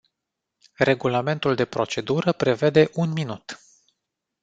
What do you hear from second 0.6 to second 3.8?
Regulamentul de procedură prevede un minut.